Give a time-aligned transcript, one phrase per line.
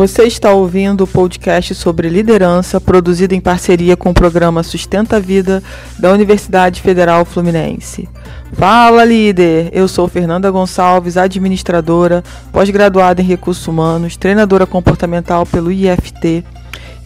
[0.00, 5.20] Você está ouvindo o podcast sobre liderança, produzido em parceria com o programa Sustenta a
[5.20, 5.62] Vida
[5.98, 8.08] da Universidade Federal Fluminense.
[8.54, 9.68] Fala, líder!
[9.74, 16.46] Eu sou Fernanda Gonçalves, administradora, pós-graduada em recursos humanos, treinadora comportamental pelo IFT.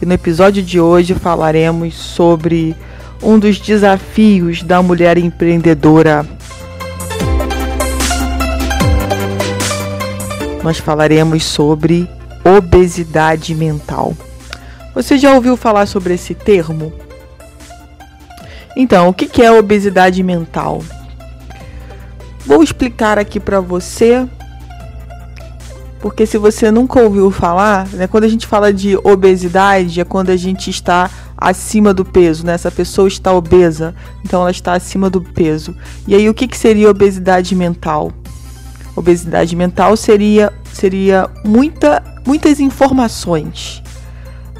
[0.01, 2.73] E no episódio de hoje falaremos sobre
[3.21, 6.25] um dos desafios da mulher empreendedora.
[10.63, 12.07] Nós falaremos sobre
[12.45, 14.15] obesidade mental.
[14.93, 16.93] Você já ouviu falar sobre esse termo?
[18.77, 20.83] Então, o que é obesidade mental?
[22.45, 24.27] Vou explicar aqui para você,
[25.99, 30.29] porque se você nunca ouviu falar, né, quando a gente fala de obesidade, é quando
[30.29, 32.53] a gente está acima do peso, né?
[32.53, 35.75] Essa pessoa está obesa, então ela está acima do peso.
[36.07, 38.11] E aí, o que, que seria obesidade mental?
[38.95, 43.81] Obesidade mental seria, seria muita, muitas informações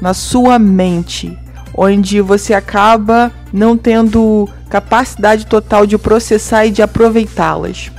[0.00, 1.36] na sua mente,
[1.74, 7.90] onde você acaba não tendo capacidade total de processar e de aproveitá-las.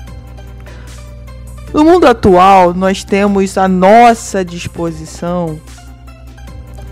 [1.74, 5.60] No mundo atual, nós temos à nossa disposição,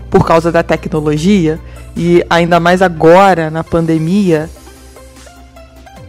[0.08, 1.58] por causa da tecnologia,
[1.96, 4.48] e ainda mais agora na pandemia,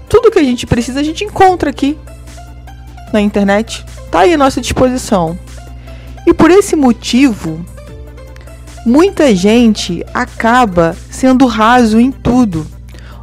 [0.07, 1.97] tudo que a gente precisa a gente encontra aqui
[3.11, 5.37] na internet, tá aí à nossa disposição.
[6.25, 7.65] E por esse motivo,
[8.85, 12.65] muita gente acaba sendo raso em tudo.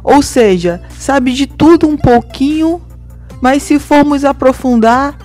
[0.03, 2.81] Ou seja, sabe de tudo um pouquinho,
[3.41, 5.17] mas se formos aprofundar,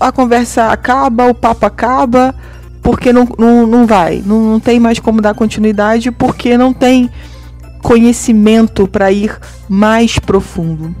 [0.00, 2.34] a conversa acaba, o papo acaba,
[2.82, 7.10] porque não, não, não vai, não, não tem mais como dar continuidade, porque não tem
[7.82, 9.38] conhecimento para ir
[9.68, 10.94] mais profundo.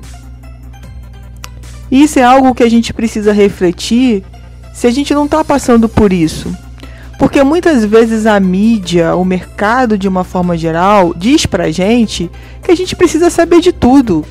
[1.90, 4.22] Isso é algo que a gente precisa refletir
[4.74, 6.54] se a gente não está passando por isso.
[7.18, 12.30] Porque muitas vezes a mídia, o mercado de uma forma geral, diz pra gente
[12.62, 14.24] que a gente precisa saber de tudo.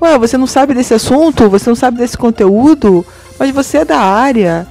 [0.00, 1.50] Ué, você não sabe desse assunto?
[1.50, 3.04] Você não sabe desse conteúdo?
[3.38, 4.66] Mas você é da área.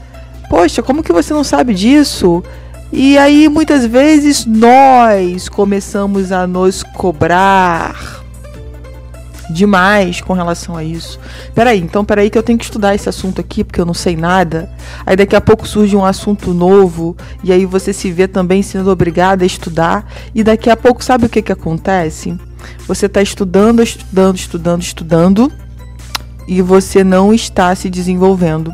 [0.50, 2.44] Poxa, como que você não sabe disso?
[2.92, 8.24] E aí muitas vezes nós começamos a nos cobrar
[9.50, 11.20] demais com relação a isso.
[11.56, 14.16] Peraí, então peraí que eu tenho que estudar esse assunto aqui porque eu não sei
[14.16, 14.70] nada.
[15.06, 18.90] Aí daqui a pouco surge um assunto novo e aí você se vê também sendo
[18.92, 22.38] obrigado a estudar e daqui a pouco sabe o que que acontece?
[22.88, 25.52] Você está estudando, estudando, estudando, estudando
[26.48, 28.74] e você não está se desenvolvendo.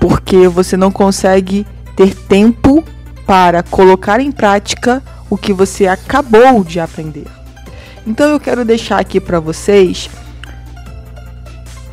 [0.00, 2.84] Porque você não consegue ter tempo
[3.26, 7.26] para colocar em prática o que você acabou de aprender.
[8.06, 10.08] Então eu quero deixar aqui para vocês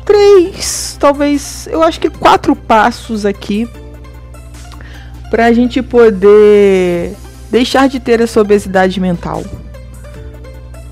[0.04, 3.68] três, talvez, eu acho que quatro passos aqui
[5.30, 7.16] para a gente poder
[7.50, 9.42] deixar de ter essa obesidade mental.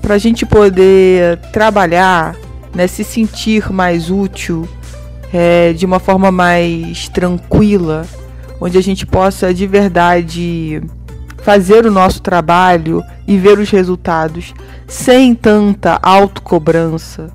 [0.01, 2.35] Para a gente poder trabalhar,
[2.75, 4.67] né, se sentir mais útil,
[5.31, 8.05] é, de uma forma mais tranquila,
[8.59, 10.81] onde a gente possa de verdade
[11.37, 14.53] fazer o nosso trabalho e ver os resultados
[14.87, 17.31] sem tanta autocobrança,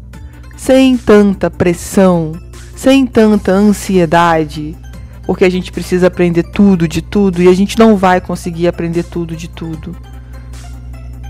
[0.57, 2.33] sem tanta pressão,
[2.77, 4.77] sem tanta ansiedade,
[5.25, 9.03] porque a gente precisa aprender tudo de tudo e a gente não vai conseguir aprender
[9.03, 9.97] tudo de tudo.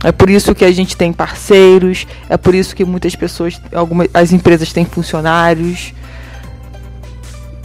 [0.05, 4.09] É por isso que a gente tem parceiros, é por isso que muitas pessoas, algumas
[4.15, 5.93] as empresas têm funcionários.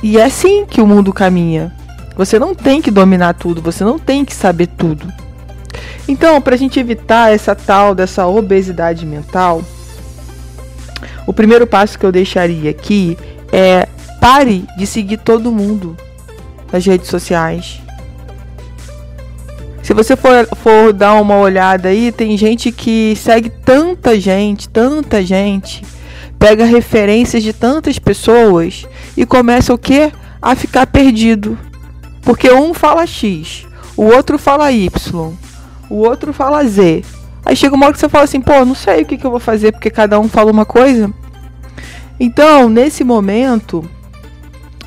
[0.02, 1.72] E é assim que o mundo caminha.
[2.16, 5.08] Você não tem que dominar tudo, você não tem que saber tudo.
[6.08, 9.64] Então, para a gente evitar essa tal dessa obesidade mental,
[11.26, 13.18] o primeiro passo que eu deixaria aqui
[13.52, 13.88] é
[14.20, 15.96] pare de seguir todo mundo
[16.72, 17.82] nas redes sociais.
[19.82, 25.22] Se você for, for dar uma olhada aí, tem gente que segue tanta gente, tanta
[25.22, 25.84] gente,
[26.40, 28.86] pega referências de tantas pessoas
[29.16, 30.12] e começa o que?
[30.42, 31.58] A ficar perdido.
[32.22, 33.66] Porque um fala X,
[33.98, 35.34] o outro fala Y,
[35.90, 37.04] o outro fala Z.
[37.46, 39.32] Aí chega uma hora que você fala assim, pô, não sei o que, que eu
[39.32, 41.14] vou fazer porque cada um fala uma coisa.
[42.20, 43.84] Então, nesse momento,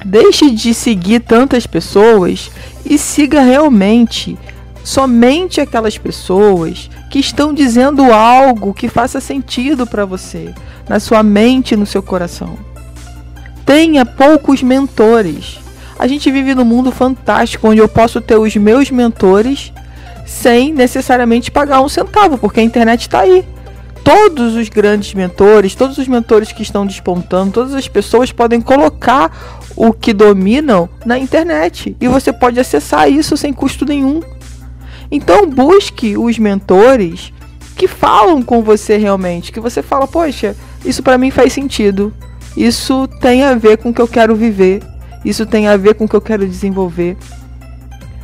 [0.04, 2.50] deixe de seguir tantas pessoas
[2.84, 4.38] e siga realmente
[4.82, 10.54] somente aquelas pessoas que estão dizendo algo que faça sentido para você,
[10.88, 12.56] na sua mente no seu coração.
[13.64, 15.58] Tenha poucos mentores.
[15.99, 19.72] A gente vive num mundo fantástico onde eu posso ter os meus mentores
[20.26, 23.44] sem necessariamente pagar um centavo, porque a internet está aí.
[24.05, 29.32] todos os grandes mentores, todos os mentores que estão despontando, todas as pessoas podem colocar
[29.75, 34.20] o que dominam na internet e você pode acessar isso sem custo nenhum.
[35.11, 37.32] Então busque os mentores
[37.76, 42.12] que falam com você realmente, que você fala, poxa, isso para mim faz sentido.
[42.56, 44.82] Isso tem a ver com o que eu quero viver.
[45.25, 47.17] Isso tem a ver com o que eu quero desenvolver.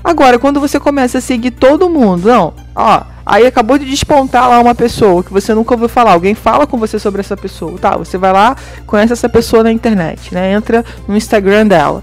[0.05, 4.59] Agora, quando você começa a seguir todo mundo, não, ó, aí acabou de despontar lá
[4.61, 7.97] uma pessoa que você nunca ouviu falar, alguém fala com você sobre essa pessoa, tá?
[7.97, 8.57] Você vai lá,
[8.87, 10.53] conhece essa pessoa na internet, né?
[10.53, 12.03] Entra no Instagram dela.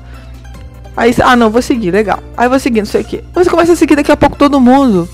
[0.96, 2.20] Aí, ah, não, vou seguir, legal.
[2.36, 3.24] Aí vou seguir, não sei o que.
[3.34, 5.08] Você começa a seguir daqui a pouco todo mundo.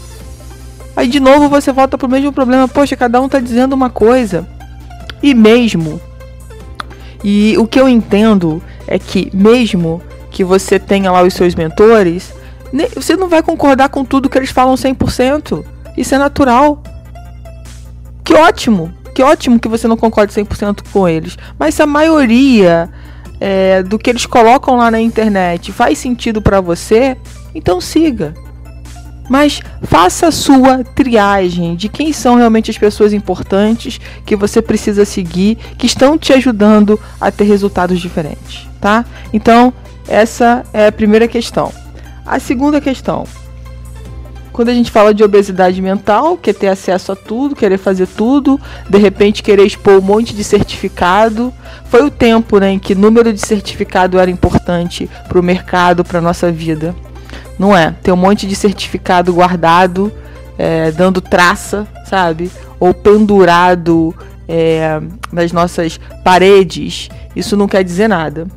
[0.96, 2.68] Aí de novo você volta pro mesmo problema.
[2.68, 4.48] Poxa, cada um tá dizendo uma coisa.
[5.22, 6.00] E mesmo.
[7.24, 10.02] E o que eu entendo é que mesmo
[10.32, 12.34] que você tenha lá os seus mentores,
[12.94, 15.64] você não vai concordar com tudo que eles falam 100%.
[15.98, 16.82] Isso é natural.
[18.24, 18.94] Que ótimo.
[19.14, 21.38] Que ótimo que você não concorde 100% com eles.
[21.58, 22.90] Mas se a maioria
[23.40, 27.18] é, do que eles colocam lá na internet faz sentido para você,
[27.54, 28.34] então siga.
[29.30, 35.04] Mas faça a sua triagem de quem são realmente as pessoas importantes que você precisa
[35.04, 39.04] seguir, que estão te ajudando a ter resultados diferentes, tá?
[39.34, 39.74] Então,
[40.08, 41.72] essa é a primeira questão.
[42.26, 43.26] A segunda questão.
[44.52, 48.60] Quando a gente fala de obesidade mental, quer ter acesso a tudo, querer fazer tudo,
[48.90, 51.54] de repente querer expor um monte de certificado,
[51.90, 56.22] foi o tempo né, em que número de certificado era importante para o mercado, para
[56.22, 56.96] nossa vida.
[57.60, 57.94] Não é?
[58.02, 60.10] Ter um monte de certificado guardado,
[60.58, 62.50] é, dando traça, sabe?
[62.80, 64.16] Ou pendurado
[64.48, 65.02] é,
[65.32, 67.10] nas nossas paredes.
[67.36, 68.48] Isso não quer dizer nada.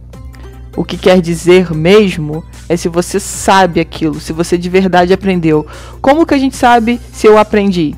[0.76, 5.66] O que quer dizer mesmo é se você sabe aquilo, se você de verdade aprendeu.
[6.00, 7.94] Como que a gente sabe se eu aprendi?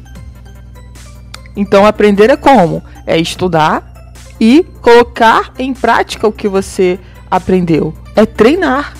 [1.56, 2.82] Então, aprender é como?
[3.06, 6.98] É estudar e colocar em prática o que você
[7.30, 7.92] aprendeu.
[8.14, 8.94] É treinar.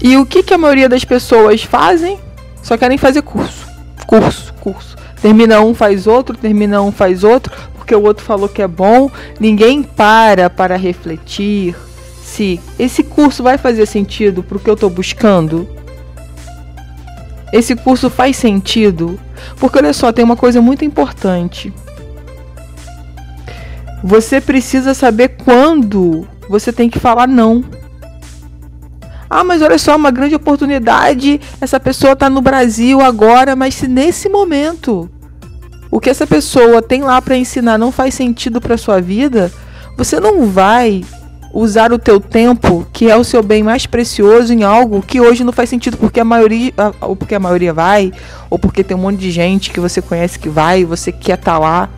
[0.00, 2.18] E o que, que a maioria das pessoas fazem?
[2.62, 3.66] Só querem fazer curso.
[4.06, 4.96] Curso, curso.
[5.20, 9.10] Termina um, faz outro, termina um, faz outro, porque o outro falou que é bom.
[9.40, 11.74] Ninguém para para refletir
[12.32, 15.68] se esse curso vai fazer sentido para o que eu estou buscando.
[17.52, 19.20] Esse curso faz sentido?
[19.58, 21.70] Porque olha só, tem uma coisa muito importante.
[24.02, 27.62] Você precisa saber quando você tem que falar não.
[29.28, 31.38] Ah, mas olha só, uma grande oportunidade.
[31.60, 35.10] Essa pessoa está no Brasil agora, mas se nesse momento
[35.90, 39.52] o que essa pessoa tem lá para ensinar não faz sentido para sua vida,
[39.98, 41.04] você não vai
[41.52, 45.44] usar o teu tempo, que é o seu bem mais precioso, em algo que hoje
[45.44, 48.12] não faz sentido porque a maioria, ou porque a maioria vai,
[48.48, 51.38] ou porque tem um monte de gente que você conhece que vai e você quer
[51.38, 51.88] estar tá lá.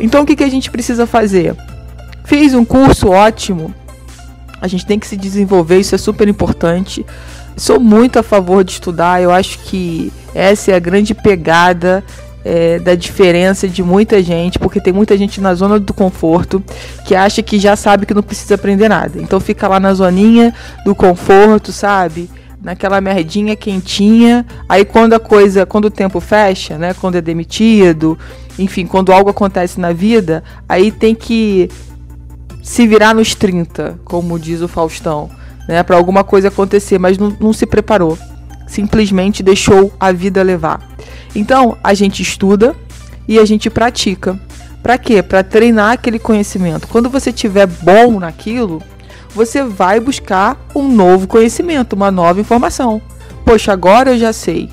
[0.00, 1.56] Então o que, que a gente precisa fazer?
[2.24, 3.72] Fiz um curso ótimo,
[4.60, 7.06] a gente tem que se desenvolver, isso é super importante.
[7.56, 12.04] Sou muito a favor de estudar, eu acho que essa é a grande pegada
[12.44, 16.62] é, da diferença de muita gente, porque tem muita gente na zona do conforto
[17.04, 19.20] que acha que já sabe que não precisa aprender nada.
[19.20, 20.54] Então fica lá na zoninha
[20.84, 22.30] do conforto, sabe?
[22.62, 24.46] Naquela merdinha quentinha.
[24.68, 26.94] Aí quando a coisa, quando o tempo fecha, né?
[26.94, 28.18] Quando é demitido,
[28.58, 31.68] enfim, quando algo acontece na vida, aí tem que
[32.62, 35.30] se virar nos 30, como diz o Faustão,
[35.66, 38.18] né, para alguma coisa acontecer, mas não, não se preparou.
[38.66, 40.86] Simplesmente deixou a vida levar.
[41.34, 42.74] Então, a gente estuda
[43.26, 44.38] e a gente pratica.
[44.82, 45.22] Para quê?
[45.22, 46.88] Para treinar aquele conhecimento.
[46.88, 48.82] Quando você tiver bom naquilo,
[49.34, 53.00] você vai buscar um novo conhecimento, uma nova informação.
[53.44, 54.70] Poxa, agora eu já sei.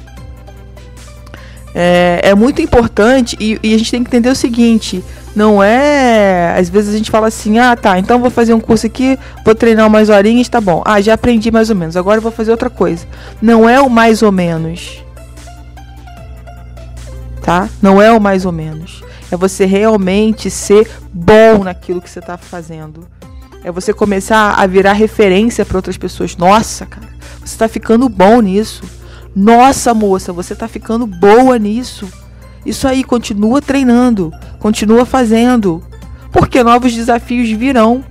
[1.73, 5.03] É, é muito importante e, e a gente tem que entender o seguinte:
[5.35, 6.55] não é.
[6.57, 9.53] Às vezes a gente fala assim: ah, tá, então vou fazer um curso aqui, vou
[9.53, 10.81] treinar umas horinhas, tá bom.
[10.85, 13.05] Ah, já aprendi mais ou menos, agora vou fazer outra coisa.
[13.41, 15.04] Não é o mais ou menos.
[17.45, 17.69] Tá?
[17.79, 19.03] Não é o mais ou menos.
[19.29, 23.07] É você realmente ser bom naquilo que você está fazendo.
[23.63, 26.35] É você começar a virar referência para outras pessoas.
[26.35, 27.07] Nossa, cara,
[27.39, 28.81] você está ficando bom nisso.
[29.35, 32.11] Nossa, moça, você está ficando boa nisso.
[32.65, 35.83] Isso aí, continua treinando, continua fazendo,
[36.31, 38.03] porque novos desafios virão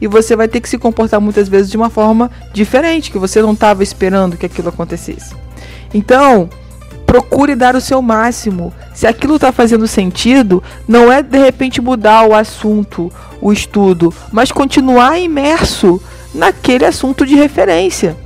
[0.00, 3.40] e você vai ter que se comportar muitas vezes de uma forma diferente, que você
[3.40, 5.32] não estava esperando que aquilo acontecesse.
[5.94, 6.50] Então,
[7.14, 8.74] procure dar o seu máximo.
[8.92, 13.08] Se aquilo está fazendo sentido, não é de repente mudar o assunto,
[13.40, 16.02] o estudo, mas continuar imerso
[16.34, 18.16] naquele assunto de referência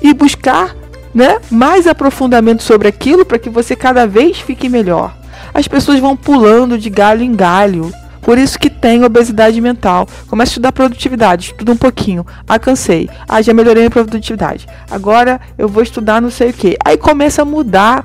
[0.00, 0.76] e buscar
[1.12, 5.12] né, mais aprofundamento sobre aquilo para que você cada vez fique melhor.
[5.52, 7.92] As pessoas vão pulando de galho em galho.
[8.26, 10.08] Por isso que tem obesidade mental.
[10.26, 12.26] Começa a estudar produtividade, estuda um pouquinho.
[12.44, 13.08] Ah, cansei.
[13.28, 14.66] Ah, já melhorei a produtividade.
[14.90, 16.76] Agora eu vou estudar não sei o que.
[16.84, 18.04] Aí começa a mudar.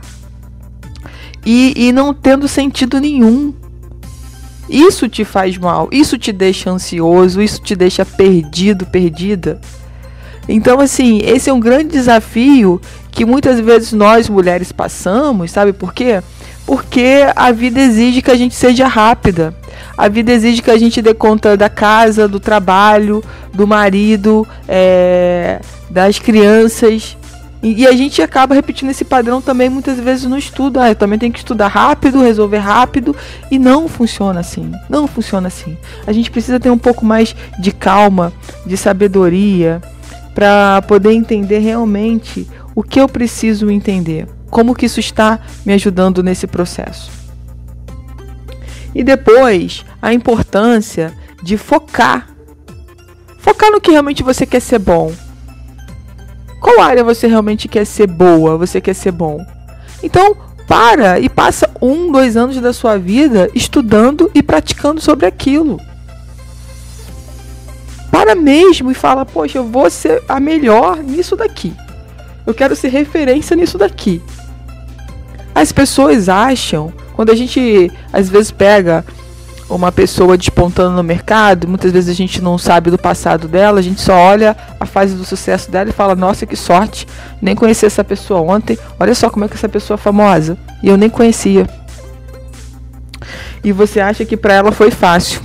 [1.43, 3.51] E, e não tendo sentido nenhum.
[4.69, 9.59] Isso te faz mal, isso te deixa ansioso, isso te deixa perdido, perdida.
[10.47, 15.95] Então, assim, esse é um grande desafio que muitas vezes nós mulheres passamos, sabe por
[15.95, 16.21] quê?
[16.63, 19.59] Porque a vida exige que a gente seja rápida.
[20.01, 25.61] A vida exige que a gente dê conta da casa, do trabalho, do marido, é,
[25.91, 27.15] das crianças.
[27.61, 30.79] E, e, a gente acaba repetindo esse padrão também muitas vezes no estudo.
[30.79, 33.15] Ah, eu também tenho que estudar rápido, resolver rápido.
[33.51, 34.71] E não funciona assim.
[34.89, 35.77] Não funciona assim.
[36.07, 38.33] A gente precisa ter um pouco mais de calma,
[38.65, 39.83] de sabedoria,
[40.33, 44.27] para poder entender realmente o que eu preciso entender.
[44.49, 47.20] Como que isso está me ajudando nesse processo.
[48.93, 52.27] E depois, a importância de focar.
[53.39, 55.13] Focar no que realmente você quer ser bom.
[56.59, 59.43] Qual área você realmente quer ser boa, você quer ser bom?
[60.03, 60.35] Então,
[60.67, 65.79] para e passa um, dois anos da sua vida estudando e praticando sobre aquilo.
[68.11, 71.73] Para mesmo e fala, poxa, eu vou ser a melhor nisso daqui.
[72.45, 74.21] Eu quero ser referência nisso daqui.
[75.53, 79.05] As pessoas acham, quando a gente às vezes pega
[79.69, 83.81] uma pessoa despontando no mercado, muitas vezes a gente não sabe do passado dela, a
[83.83, 87.07] gente só olha a fase do sucesso dela e fala: "Nossa, que sorte,
[87.41, 88.77] nem conheci essa pessoa ontem.
[88.99, 90.57] Olha só como é que essa pessoa é famosa".
[90.83, 91.69] E eu nem conhecia.
[93.63, 95.41] E você acha que para ela foi fácil.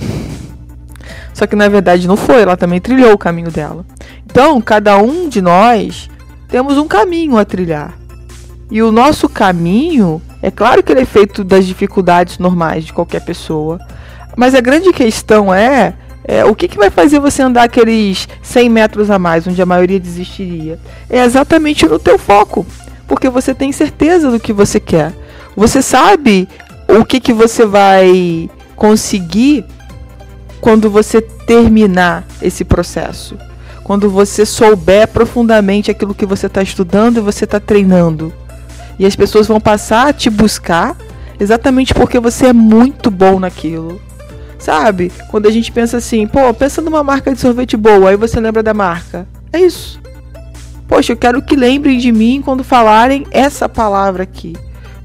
[1.33, 3.85] Só que na verdade não foi, ela também trilhou o caminho dela.
[4.25, 6.09] Então, cada um de nós
[6.47, 7.93] temos um caminho a trilhar.
[8.69, 13.21] E o nosso caminho, é claro que ele é feito das dificuldades normais de qualquer
[13.21, 13.79] pessoa,
[14.35, 15.93] mas a grande questão é,
[16.23, 19.65] é o que, que vai fazer você andar aqueles 100 metros a mais, onde a
[19.65, 20.77] maioria desistiria?
[21.09, 22.65] É exatamente no teu foco,
[23.07, 25.13] porque você tem certeza do que você quer.
[25.55, 26.47] Você sabe
[26.87, 29.65] o que, que você vai conseguir
[30.59, 33.37] quando você terminar esse processo.
[33.83, 38.33] Quando você souber profundamente aquilo que você está estudando e você está treinando.
[38.99, 40.95] E as pessoas vão passar a te buscar
[41.39, 44.01] exatamente porque você é muito bom naquilo.
[44.57, 45.11] Sabe?
[45.29, 48.63] Quando a gente pensa assim, pô, pensa numa marca de sorvete boa, aí você lembra
[48.63, 49.27] da marca.
[49.53, 50.01] É isso.
[50.87, 54.55] Poxa, eu quero que lembrem de mim quando falarem essa palavra aqui.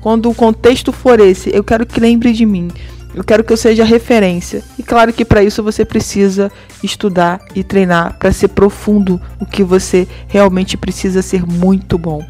[0.01, 2.71] Quando o contexto for esse, eu quero que lembrem de mim.
[3.15, 4.63] Eu quero que eu seja referência.
[4.79, 6.51] E claro que para isso você precisa
[6.83, 12.25] estudar e treinar para ser profundo o que você realmente precisa ser muito bom.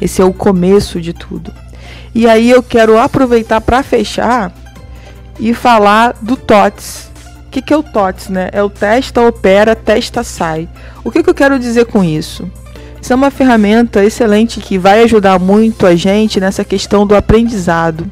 [0.00, 1.52] Esse é o começo de tudo.
[2.14, 4.52] E aí eu quero aproveitar para fechar
[5.38, 7.10] e falar do TOTS.
[7.46, 8.50] O que, que é o TOTS, né?
[8.52, 10.68] É o testa, opera, testa, sai.
[11.04, 12.50] O que, que eu quero dizer com isso?
[13.00, 18.10] Isso é uma ferramenta excelente que vai ajudar muito a gente nessa questão do aprendizado.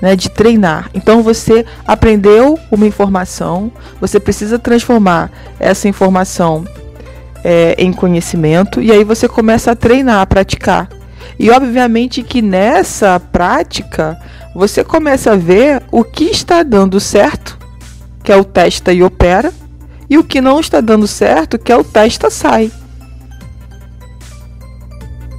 [0.00, 0.88] Né, de treinar.
[0.94, 6.64] Então você aprendeu uma informação, você precisa transformar essa informação
[7.42, 10.88] é, em conhecimento e aí você começa a treinar, a praticar.
[11.38, 14.18] E obviamente que nessa prática
[14.54, 17.58] você começa a ver o que está dando certo,
[18.22, 19.52] que é o testa e opera,
[20.10, 22.70] e o que não está dando certo, que é o testa sai.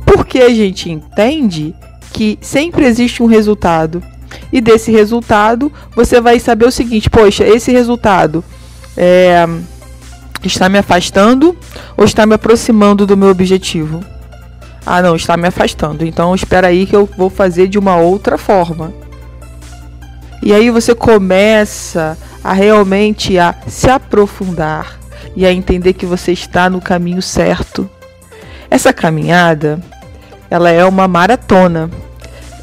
[0.05, 1.75] Porque a gente entende
[2.12, 4.03] que sempre existe um resultado.
[4.51, 8.43] E desse resultado, você vai saber o seguinte: poxa, esse resultado
[8.98, 9.48] é,
[10.43, 11.58] está me afastando
[11.98, 14.03] ou está me aproximando do meu objetivo?
[14.86, 16.05] Ah, não, está me afastando.
[16.05, 18.93] Então espera aí que eu vou fazer de uma outra forma.
[20.41, 24.98] E aí você começa a realmente a se aprofundar
[25.36, 27.89] e a entender que você está no caminho certo.
[28.69, 29.79] Essa caminhada,
[30.50, 31.89] ela é uma maratona.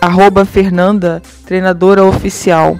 [0.00, 2.78] arroba Fernanda Treinadora Oficial.